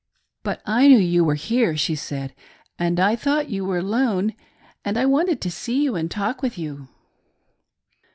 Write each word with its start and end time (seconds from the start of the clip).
"But 0.43 0.63
I 0.65 0.87
knew 0.87 0.97
you 0.97 1.23
were 1.23 1.35
here," 1.35 1.77
she 1.77 1.93
said," 1.93 2.33
and 2.79 2.99
I 2.99 3.15
thought 3.15 3.51
you 3.51 3.63
were 3.63 3.77
alone 3.77 4.33
^and 4.83 4.97
I 4.97 5.05
wanted 5.05 5.39
to 5.41 5.51
see 5.51 5.83
you 5.83 5.95
and 5.95 6.09
talk 6.09 6.41
with 6.41 6.57
you." 6.57 6.87